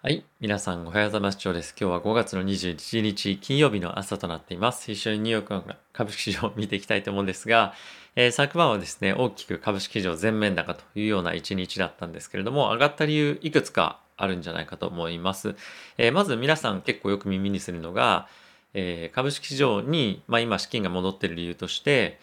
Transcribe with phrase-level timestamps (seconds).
[0.00, 0.24] はい。
[0.38, 1.38] 皆さん、おはようございます。
[1.38, 1.74] 長です。
[1.76, 4.92] 今日は5月の21日金曜日の朝となっています。
[4.92, 7.74] 一緒にニューヨークの株式市場を見ていきたいと思うんですが、
[8.14, 15.56] えー、昨晩はですね、大きく株式市場全面高というような一日だったんですけれども、上がった理由いくつかあるんじゃないかと思います。
[15.96, 18.28] えー、まず皆さん結構よく耳にするのが、
[18.74, 22.20] えー、株式市場に、まあ、今資金が戻っている理由として、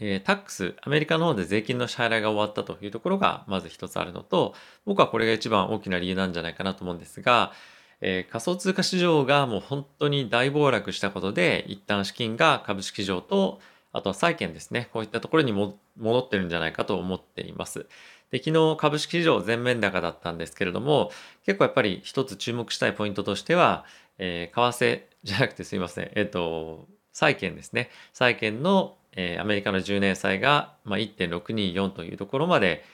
[0.00, 4.54] えー、タックス、アメリカの方で税金の支払いが終わったというところがまず一つあるのと、
[4.84, 7.52] 僕はこれが一番大きな理由なんじゃないかなと思うんですが、
[8.00, 13.60] えー、仮想通貨市場がもう本当に大暴落したことで、一旦資金が株式市場と、
[13.92, 17.86] あとは債券ですね、こういったところにも戻ってるんじゃないかと思っています。
[18.32, 21.12] で、昨日株式市場全面高だったんですけれども、
[21.46, 23.84] 結構やっぱり一つ注目したいポイントとしては、
[24.18, 27.90] えー、為替じゃなくてすいません、えっ、ー、と、債券ですね。
[28.12, 32.84] 債券のえー、アメリカの10年債が、まあ、1.624というところまで、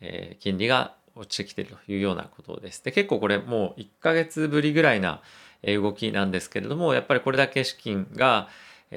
[0.00, 2.84] えー、金利が落ちてきているというようなことです。
[2.84, 5.20] で結構これもう1ヶ月ぶりぐらいな
[5.62, 8.48] 動きなんですけれどもやっぱりこれだけ資金が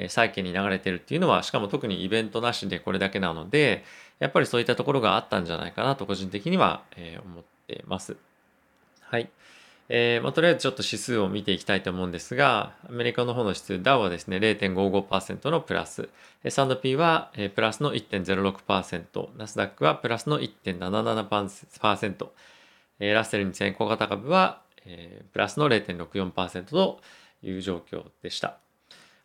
[0.08, 3.84] 債券に流れてるっていうのはしかも特にイベントなしでこれだけなので
[4.20, 6.84] やっぱりそういったところがあったんじゃないかなと個人的には
[7.26, 8.16] 思ってます。
[9.02, 9.30] はい。
[9.90, 16.10] えーまあ、とりあえずちょっと指数を見ていきたいと思うんですが、アメリカの方の指数、ダウはですね、0.55%のプラス、
[16.44, 22.28] S&P はプラスの1.06%、ナスダックはプラスの1.77%、
[23.00, 27.02] ラッセル2000小型株はえプラスの0.64%と
[27.42, 28.58] いう状況でした。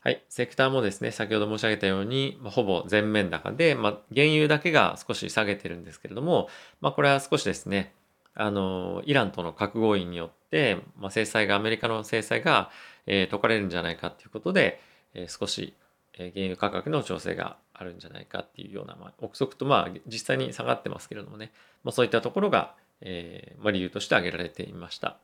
[0.01, 0.25] はい。
[0.29, 6.49] セクターもですね、先ほど申し上げたように、まあ、ほぼ全面高で、まあ、原油だけが少し下げてるんですけれども、
[6.81, 7.93] まあ、これは少しですね、
[8.39, 12.71] あの、イランとの核合意によって、まあ、制裁が、アメリカの制裁が、
[13.07, 14.81] えー、解かれるんじゃないかということで、
[15.13, 15.75] えー、少し、
[16.15, 21.51] えー、原油価格の調整があるんじゃないかっていうような、まあ、憶測と、まあ、実際に下がってますけれどもね、
[21.83, 25.19] まあ、そういったところが、えーまあ、理由として挙げられていました。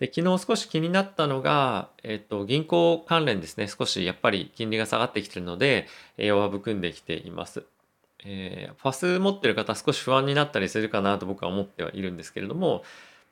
[0.00, 5.86] で昨日少し気になったのが、えっと、銀行関連ですね、少しやっぱり金利が下がってきてるので、
[6.18, 7.62] え弱含んできています。
[8.24, 12.82] えー、ファス持ってる方少し不安になったりするかなと僕は思ってはいるんですけれども、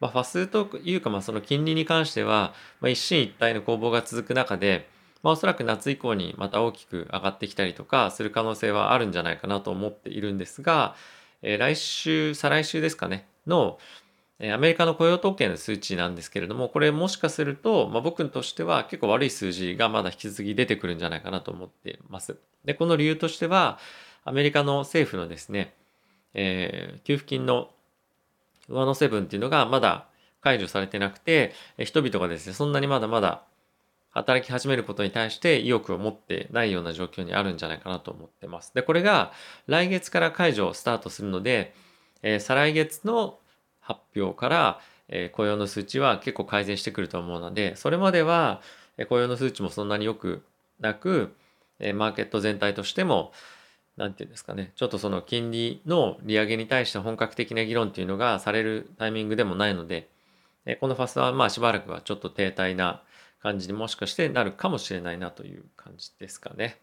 [0.01, 4.89] まあ、ファスというか、まあ、その金利に関しては、まあ、一進一退の攻防が続く中で、
[5.23, 10.95] まあ、おそらく夏以降にまた大きく上がってきたりとかする可能性はあるんじゃないかなと思っているんですが、
[11.43, 13.79] えー、来週、再来週ですかね、の、
[14.43, 22.39] アメリカの雇用統計の数値なんですけれども、これもしかすると、まあ、僕としては結構悪い数字がまだ引き続き出てくるんじゃないかなと思ってます。
[22.65, 23.79] で、この理由としては、
[24.25, 25.75] アメリカの政府のですね、
[26.35, 27.71] えー、給付金の
[28.69, 30.07] 上乗せ分っていうのがまだ
[30.41, 33.43] 解除されてなくて、人々がですね、そんなにまだまだ
[34.13, 38.75] 働き始めることに対して意欲を持ってないような状況にあるんじゃないかなと思ってます。
[38.75, 39.33] で、これが
[39.67, 41.75] 来月から解除をスタートするので、
[42.23, 43.39] えー、再来月の
[43.81, 48.63] 発表から、えー、雇用の数値は結構改善してくると思うので、それまでは、
[48.99, 50.43] えー、雇用の数値もそんなに良く
[50.81, 51.35] なく、
[51.79, 53.33] えー、マーケット全体としても、
[53.97, 60.09] 何て言うんですかね、ちょっとその金利の利上げに対して本格的な議論っていうのがされるタイミングでもないので、
[60.81, 63.03] このファスはまあしばらくはちょっと停滞な
[63.43, 66.79] 感じにもしかしてなるかもしれないなという感じですかね。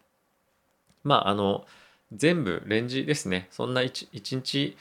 [1.04, 1.64] まああの、
[2.12, 3.48] 全部レンジですね。
[3.50, 4.76] そんな 1, 1日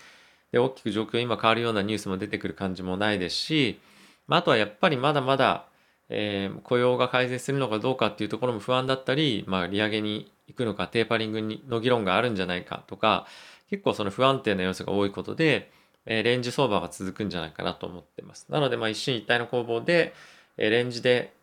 [0.52, 3.80] で大きく状況今変わるようなニュースも出てくる感じもないですし、
[4.28, 5.66] まあ、あとはやっぱりまだまだ、
[6.10, 13.28] えー、雇用が改善するのかどうかっていうところも不安だったり、まあ、利上げに行くのかテーパリングの議論があるんじゃないかとか
[13.70, 15.72] 結構その不安定な要素が多いことで、
[16.06, 18.48] えレンジ相場が続くんじゃないかなと思ってます。
[18.50, 20.14] なのでま一進一退の攻防で、
[20.58, 21.34] えレンジで、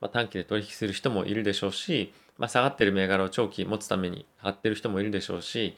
[0.00, 5.76] ま短期で取引する人もいるでしょうし、まあ、下がってる銘柄を長期持つために買ってる人もいるでしょうし、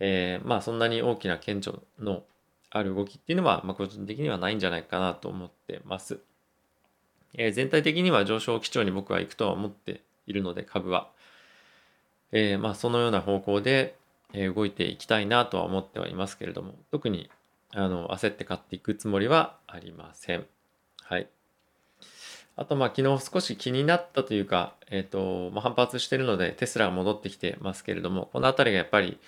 [0.00, 2.24] えー、まあそんなに大きな顕著の
[2.70, 6.18] ある動きっていうのは、まあ、個人的にはないんじゃないかなと思ってます。
[7.32, 11.08] え、全体的には上昇基調に僕は行くとは思っているので株は。
[12.36, 13.94] えー、まあ、そのような方向で
[14.32, 17.30] 動いていきたいなとは思ってはいますけれども特に
[17.72, 20.44] あの焦って買っていくつもりはありません。
[21.02, 21.28] はい。
[22.56, 29.18] あとまあ昨日少し気になったというか、え、ー、と、まあ、反発してるのでテスラが戻ってきてますけれどもこの辺りがやっぱり、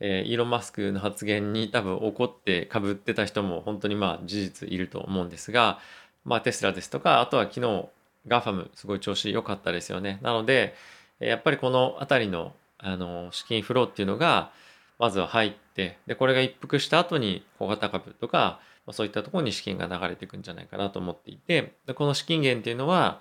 [0.00, 5.78] えー、イーロン・マスクの発言に多分怒ってかぶってた人も本当にまあ事実いると思うんですが、
[6.24, 7.88] まあ、テスラですとかあとは昨日
[8.26, 10.18] ガファムすごい調子良かったですよね。
[10.22, 10.74] なので、
[11.18, 14.50] やっぱりこの辺りのあの資金フローっていうのが
[14.98, 18.60] まずは入ってでこれが一服した後に小型株とか
[18.92, 23.20] そういったところに資金が流れていくんじゃないかなと思っていてでこの資金源っていうのは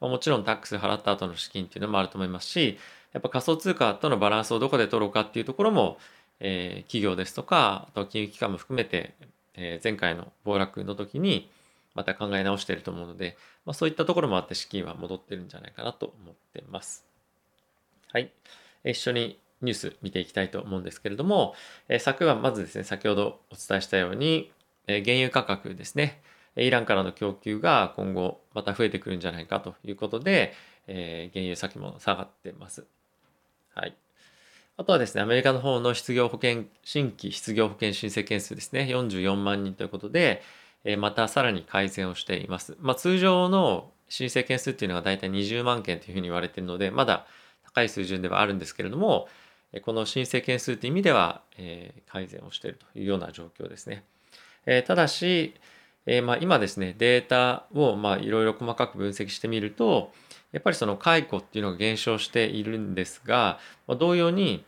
[0.00, 2.78] もちろんタックス払った後の資金っていうのもあると思いますし
[3.12, 5.98] やっぱ仮想通貨とのバランスをどこで取ろうかっていうところも、
[6.40, 9.14] えー、企業ですとかあと金融機関も含めて、
[9.54, 11.50] えー、前回の暴落の時に
[11.94, 17.13] また考え直していると思うので、まあ、そういったところもあって資金は戻ってるんじゃないかなと思ってます。
[18.14, 18.30] はい。
[18.84, 21.56] 一緒にニュース見ていきたいと思うんですけれども、
[21.88, 24.52] え昨晩まずですね、先ほどお伝えしたように、
[24.86, 26.22] え原油価格ですね、
[26.54, 30.54] イランからの供給が今後また増えてくるんじゃないかということで、
[30.86, 32.86] え原油先も下がってます。
[33.74, 33.96] はい。
[34.76, 40.40] あとはですね、アメリカの方の失業保険、新規失業保険申請件数ですね、44万人ということで、
[40.84, 42.76] えまたさらに改善をしています。
[42.78, 47.26] まあ、通常の申請件数っていうのが大体20万件というふうに言われているので、まだ
[47.74, 49.28] 高い水準ではあるんですけれども、
[49.82, 54.04] この申請件数という意味では、え改善をしているというような状況ですね。
[54.66, 55.54] えただし、
[56.06, 60.12] えまあ、今ですね、データをまあいろいろ細かく分析してみると、
[60.52, 64.64] やっぱりその解雇っていうのが減少しているんですが、まあ、同様に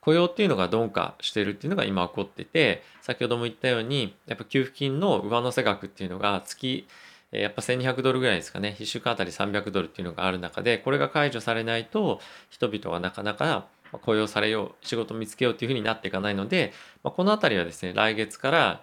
[0.00, 6.86] 雇用っていうのが鈍化しているっていうのが今起こってて、先ほども言ったように、やっぱ給付金の上乗せ額っていうのが月、
[7.32, 13.66] やっぱ1200ドルぐらいですかね、1週間あたり300ドルっていうのがある中で、これが解除されないと、人々はなかなか
[14.02, 16.72] 雇用されよう、仕事見つけようっていうふうになっていかないので、
[17.04, 18.82] まあ、このあたりはですね、来月から、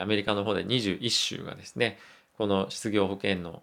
[0.00, 1.98] アメリカの方で21州がですね、
[2.36, 3.62] この失業保険の、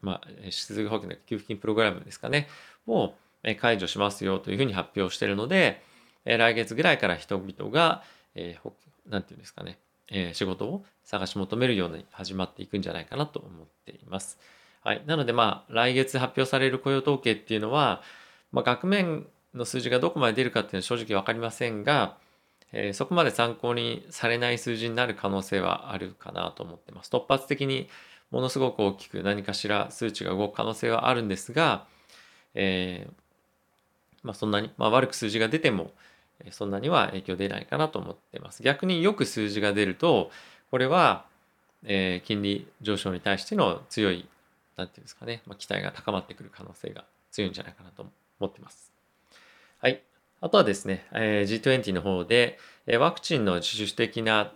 [0.00, 2.48] まあ、失業保険の給付金プログラムですかね、
[2.86, 3.14] を
[3.60, 5.82] 解除しますよというふうに発表しているので、
[6.24, 8.02] 来月ぐらいから人々が、
[8.34, 9.78] えー、ていうんですかね、
[10.12, 14.38] え、仕事を探し求めるように始まっていくんじゃないかなと思っています。
[14.82, 15.02] はい。
[15.06, 18.02] なので、まあ、来月発表される雇用統計っていうのは、
[18.52, 22.16] まあ、額面の数字がどこまで出るかっていうのは正直わかりませんが、
[22.72, 27.10] えー、そこまで参考にされない数字になる可能性はあるかなと思ってます。
[27.10, 27.88] 突発的に
[28.30, 31.86] ものすごく大きく何かしら数値が動く可能性はあるんですが、
[32.54, 33.12] えー、
[34.22, 35.92] まあ、そんなに、まあ、悪く数字が出ても、
[36.50, 38.62] そんなには影響出ないかなと思ってます。
[38.62, 40.30] 逆によく数字が出ると、
[40.70, 41.26] これは、
[41.84, 44.26] えー、金利上昇に対しての強い、
[44.76, 48.06] なんていうんですかね、まあ、期待が高まってくる可能性が強いんじゃないかなと
[48.40, 48.92] 思ってます。
[49.80, 50.02] はい。
[50.40, 54.52] あとはですね、えー、G20 の方で、えー、ワクチンの自主的な、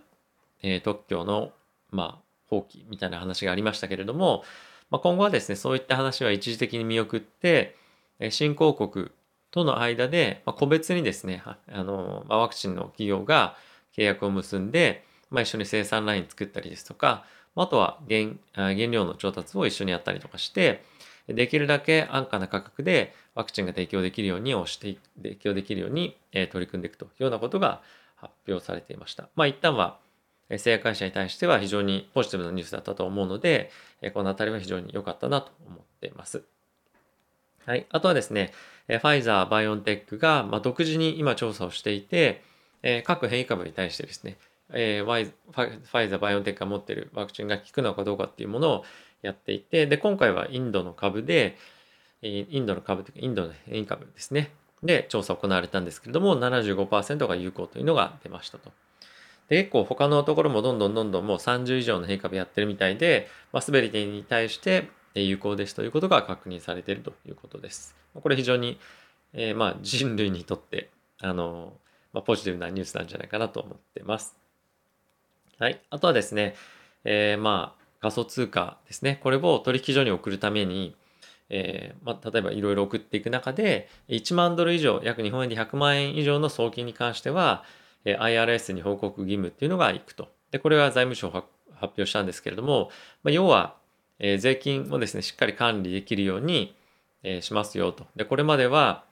[0.61, 1.51] えー、特許の、
[1.91, 4.43] まあ、放棄みたいな話がありましたけれども、
[4.89, 7.75] まあ、今後はですね、そういった話は一時的に見送って、
[8.31, 9.09] 新興国
[9.57, 13.55] との間で、まあ、個別にですね、あのまあ、ワクチンの企業が
[13.95, 17.25] 契約を結んで、まあ、一緒に生産ライン作ったりですとか、
[17.55, 20.83] あとは原原料の調達を一緒にやったりとかして、
[21.27, 27.81] できるだけ安価な価格でワクチンが提供できるように押して、提供できるように、え取り組んでいくというようなことが
[28.15, 29.27] 発表されていました。
[29.35, 29.97] まあ一旦は
[30.57, 33.71] 製薬会社に対しては非常にポジティブなニュースだったと思うので、
[34.13, 36.43] このあたりは非常に良かったなと思っています。
[37.65, 37.85] はい。
[37.89, 38.53] あとはですね、
[38.87, 42.41] ファイザー、バイオンテックが、ま独自に今調査をしていて、
[42.83, 44.37] え各変異株に対してですね、
[44.71, 48.85] えファイザー、バイオンテックが持っているワクチンが効くのかどうかっていうものを
[49.21, 51.57] やっていて、で、今回はインドの株で、
[52.21, 54.51] インドの株というか、インドの変異株ですね。
[54.83, 58.71] で、調査行われたんですけれども、75%が有効というのが出ましたと。
[59.49, 64.89] で、結構他のところもどんどんどんどんもう30以上の変異株やってるみたいで、まあ、滑り手に対して
[65.23, 67.95] 有効ですということが確認されているということです。
[68.13, 68.79] これ非常に、
[69.33, 70.89] えー、まあ人類にとって
[71.21, 71.73] あの、
[72.13, 74.35] まあ、ポジティブなニュースなんじゃないかなと思ってます。
[75.59, 75.81] はい。
[75.89, 76.55] あとはですね、
[77.03, 79.19] えー、まあ仮想通貨ですね。
[79.23, 80.95] これを取引所に送るために、
[81.49, 87.63] えー、まあ、例えばいろいろ送っていく中で、1万ドル以上、約日本円で100万円以上の送金に関しては、
[88.05, 90.29] え IRS に報告義務っていうのがいくと。
[90.51, 91.47] で、これは財務省発
[91.81, 92.89] 表したんですけれども、
[93.23, 93.75] まあ、要は、
[94.19, 96.75] えー、税金をですね、しっかり管理できるように、
[97.23, 98.07] えー、しますよと。
[98.15, 99.03] で、これまでは、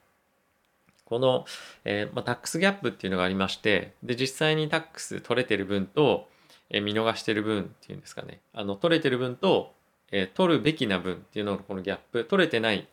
[1.06, 1.46] この、
[1.84, 6.28] えーまあ、タックスギャップっていうのがありまして、で、実際にタックス取れてる分と、
[6.70, 9.74] え、見逃してる分っていうんですかね、あの、取れてる分と、
[10.12, 12.88] え、取るべきな分っていうののこのギャップ、取れてない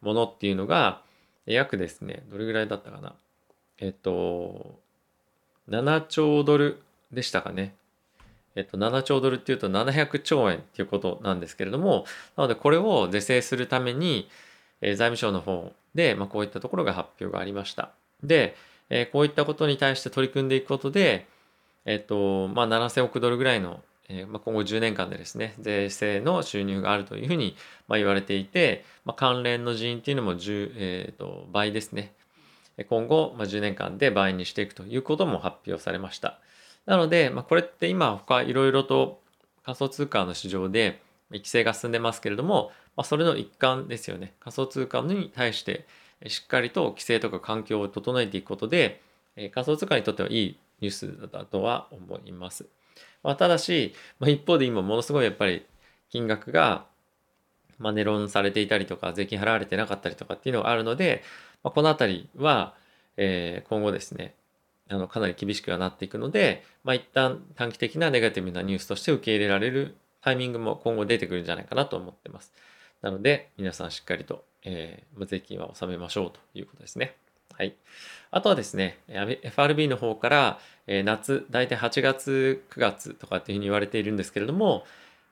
[0.00, 1.02] ものっていうのが、
[1.46, 3.14] 約ですね、どれぐらいだったかな。
[3.78, 4.80] えっ、と、
[5.68, 6.82] 7兆ドル
[7.12, 7.74] でしたかね。
[8.56, 12.04] えっと、7兆ドルっていうと700兆円っていうことなんですけれども、
[12.36, 14.28] なのでこれを是正するために、
[14.80, 17.90] えー、財務省の方で、まあ、こういったところが発表がありました。
[18.22, 18.56] で、
[18.90, 21.26] えー、こういったことに対して取り組んでいくことで、
[21.84, 27.56] えっと、まあ、7000億ドルぐらいの、えー、まあ、今後10年間でですね、税制の収入があるというふうに、
[27.88, 32.12] まあ、言われていて、まあ、関連の人員っていうのも10、えー、と倍ですね。
[32.88, 36.40] 今後、まあ、10年間で倍にしていくということも発表されました。
[36.86, 39.20] なので、まあ、これって今他いろいろと
[39.64, 41.00] 仮想通貨の市場で
[41.30, 44.34] 規制が進んでますけれども、まあ、それの一環ですよね。
[44.40, 45.86] 仮想通貨に対して
[46.26, 49.00] しっかりと規制とか環境を整えていくことで、
[49.36, 52.66] え仮想通貨にとってはいいニュースだとは思います。
[53.22, 55.66] まあ、ただし、まあ、一方で今ものすごいやっぱり
[56.10, 56.86] 金額が、
[57.78, 61.22] まあ、値論されていたりとか、税金払われてなかったりとかっていうのがあるので、
[61.62, 62.74] まあ、このあたりは、
[63.16, 64.34] えー、今後ですね、
[64.88, 72.52] あのかなり厳しくはなっていくので、まあ、一旦短期的なネガティブなニュースとして受け入れられるタイミングも今後出てくるんじゃないかなと思ってます。
[73.02, 77.16] なので、皆さんしっかりと、えー、税金は納めましょうということですね。
[77.52, 77.76] はい。
[78.30, 84.84] あとはですね、FRB の方から、えー、夏、大体8月、9月とかっていうふうに言われているんですけれども、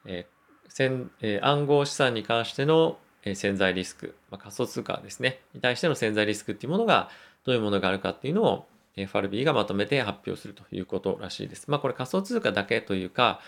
[0.05, 7.11] えーえー、暗号資産に関しての、え、潜在リスク、まあ、仮想通貨ですね、に対しての潜在リスクっていうものが
[7.45, 11.71] どういうものがあるかっていうのを FRB がまとめて発表するということらしいです。
[11.71, 13.41] まあこれ仮想通貨だけというか、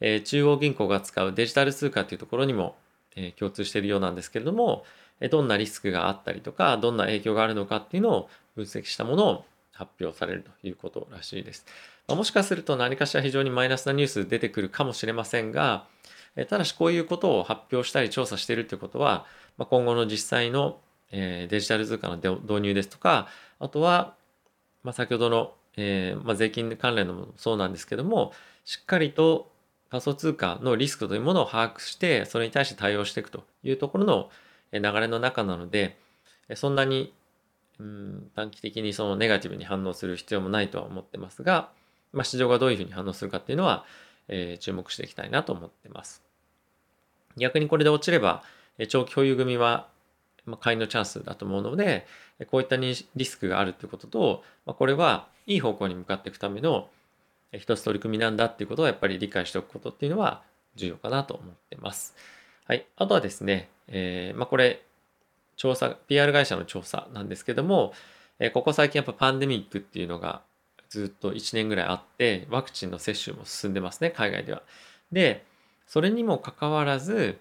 [0.00, 2.76] え、中央銀行が使うデジタル通貨というところにも、
[3.16, 4.84] え、共通しているようなんですけれども、
[5.30, 11.64] どんなリスクがあったりとか、どんな影響があるのかっていうのを分析したものを発表されるということらしいです。
[12.06, 15.86] まあ、もしかすると何かしら非常にマイナスなニュース出てくるかもしれませんが、
[16.36, 19.24] えただしこういうことを発表したり調査しているということは、
[19.56, 20.78] まあ、今後の実際の
[21.12, 23.28] デジタル通貨の導入ですとか、
[23.60, 24.14] あとは、
[24.84, 28.32] まあ、先ほどの、えーまあ、税金関連のもそうなんですけども、
[28.64, 29.50] しっかりと
[29.90, 34.30] 仮想通貨のリスクというものを把握して、それに対して対応していくというところの
[34.72, 35.96] 流れの中なので、
[36.54, 37.12] そんなに、
[37.80, 41.70] うん、短期的にそのネガティブに反応する必要もないとは思ってますが、
[42.12, 43.84] まあ、市場がどういうふうに反応するかっていうのは、
[44.28, 46.22] えー、注目していきたいなと思ってます。
[47.36, 48.42] 逆にこれで落ちれば、
[48.88, 49.88] 長期保有組は、
[50.46, 52.06] まあ、買いのチャンスだと思うので、
[52.50, 56.88] こういったリスクがあるっていうことと、まあ、これはいい方向に向かっていくための
[57.52, 60.42] 一つ取り組みなんだっていうことをやっぱり理解しておくことっていうのは
[60.74, 62.14] 重要かなと思ってます。
[62.66, 62.86] はい。
[62.96, 64.82] あとはですね、えー、まあこれ、
[65.56, 67.92] 調査、PR 会社の調査なんですけども、
[68.40, 70.42] えー、ここ最近やっぱパンデミックっていうのが
[70.88, 74.62] ずっと1年ぐらいあって、ワクチンの接種も進んでますね、海外では。
[75.12, 75.44] で、
[75.86, 77.38] それにもかかわらず、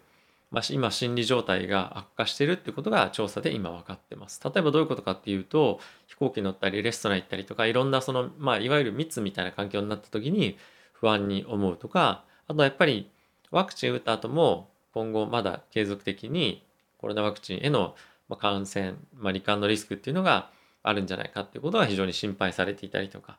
[0.54, 4.40] まあ、今心理状態が悪化してるってことが調査で今分かってます。
[4.44, 10.58] 例えばどういうことかっていうと、飛行機乗ったりレストラン行ったりとか、いろんなその、まあ、いわゆる密みたいな環境になった時に
[10.94, 13.10] 不安に思うとか、あとはやっぱり
[13.50, 16.64] ワクチン打った後も今後まだ継続的に
[17.00, 17.96] コロナワクチンへの
[18.40, 20.52] 感染、まあ、罹患のリスクっていうのが
[20.84, 23.38] あるんじゃないかっていうことが非常に心配されていたりとか、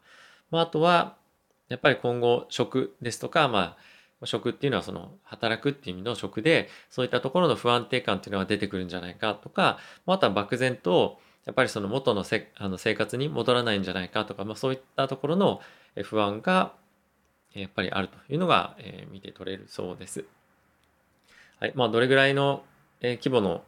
[0.50, 1.14] まあ、あとは
[1.68, 3.76] やっぱり今後食ですとか、まあ、
[4.22, 15.60] 食っていうのはその働くっていう意味の食でそういったところの不安定感っていうのが出てくるんじゃないかとか、まあ、とは漠然とやっぱりその元のせあの生活に戻らないんじゃないかとか、まあ、そういったところの
[16.02, 16.72] 不安が
[17.54, 20.24] やっぱりあるというのが、え、見て取れるそうです。
[21.60, 22.64] はいまあ、どれぐらいの、
[23.00, 23.62] え、規模の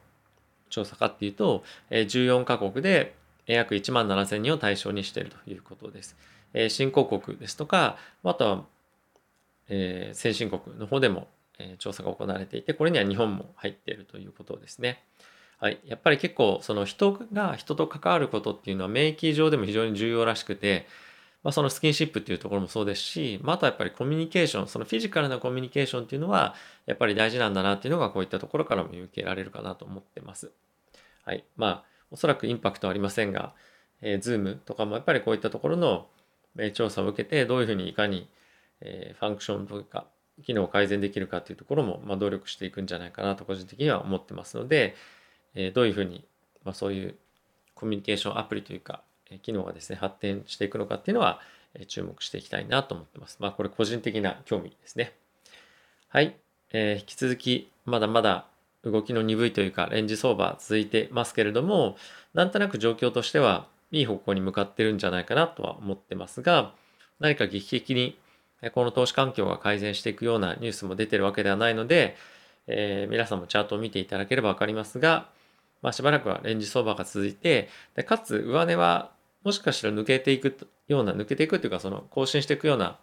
[0.69, 6.17] 調査かっていうと、えー、14カ国で約1万7000人を対象にしているということです。
[6.53, 8.65] え、新興国ですとか、あとは、
[9.69, 11.27] えー、先進国の方でも、
[11.59, 15.03] えー、調査が行われていて、これには日本も入っているということですね。
[15.59, 20.85] はい、やっぱり結構その人が人と関わることっていうのは免疫上でも非常に重要らしくて、
[21.43, 26.55] まあ、そのスキンシップっていうところもそうですし、まあ、あとはやっぱりコミュニケーション、そのフィジカルなコミュニケーションっていうのは、
[26.85, 30.51] やっぱり大事なんだなっていうのが、こういったところからも見受けられるかなと思ってます。
[31.23, 31.45] はい。
[31.55, 33.53] まあ、おそらくインパクトはありませんが、
[34.01, 36.07] えー、Zoom とかもやっぱりこういったところの、
[36.73, 38.27] 調査を受けて、どういうふうにいかに、
[38.81, 40.05] えー、ファンクションというか、
[40.43, 44.95] 機能を改善できるかっていうところも、まあ、努力していくんじゃないかなと個人的には思ってますので、
[45.55, 46.25] えー、どういうふうに、
[46.63, 47.15] まあ、そういう
[47.73, 51.39] コミュニケーションアプリというか、え機能がですね、発展していくのかっていうのは、
[51.73, 53.37] え注目していきたいなと思ってます。
[53.39, 55.13] まあこれ個人的な興味ですね。
[56.09, 56.35] はい。
[56.71, 58.47] えー、引き続きまだまだ
[58.83, 61.97] 動きの鈍いというかレンジ相場続いてますけれども、
[62.33, 66.73] なんとなく状況としてはいい方向に向かってるんじゃないかなとは思ってますが、
[67.19, 68.17] 何か劇的に
[68.73, 72.15] この投資環境が改善していくようなニュースも出てるわけではないので、
[72.67, 75.29] えー、皆さんもチャートを見ていただければわかりますが、
[75.81, 79.11] まあ、しばらくはレンジ相場が続いて、でかつ上値は
[79.43, 82.97] もしかしたら抜けていくような、抜けていくっていうか、その更新していくような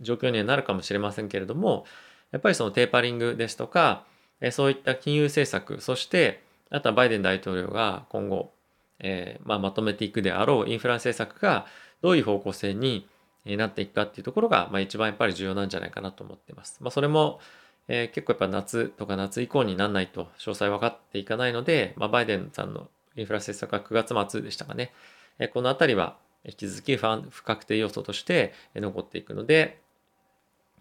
[0.00, 1.84] 状況にはなるかもしれませんけれども、
[2.30, 4.04] やっぱりそのテーパリングですとか、
[4.40, 8.52] えそういった金融政策、そして、あとはバイデン大統領が今後、
[9.00, 11.66] えー、まあ、まとめていくであろうインフラ政策が
[12.02, 13.08] どういう方向性に
[13.44, 16.78] なっていくかっていうところが、まあ、一番やっぱり重要なんじゃないかなと思ってます。
[16.80, 17.40] まあ、それも、
[17.88, 24.92] えー、結構やっぱ夏とか夏以降にならないと詳細分かっていかないので、まあ、バイデンさんのインフラ政策は9月末でしたかね。
[25.38, 29.80] えこのあたりは引き続き不不確定要素として残っていくので、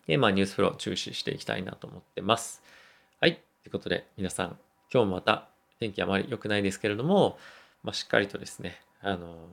[0.07, 2.61] でまあ、ニュースフロー注視していきたいなと思ってます。
[3.19, 3.35] はい。
[3.35, 4.57] ということで、皆さん、
[4.91, 5.49] 今日もまた
[5.79, 7.37] 天気あまり良くないですけれども、
[7.83, 9.49] まあ、しっかりとですね、あの、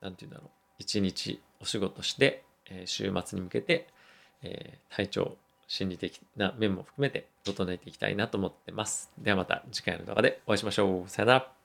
[0.00, 3.88] なんて言うんだろう、一日お仕事して、え、週末に向けて、
[4.42, 9.10] え、体調、心理的な面も含めて整えていきたいなと思ってます。
[9.18, 11.08] ではまた次回の動画でお会いしましょう。
[11.08, 11.63] さよなら。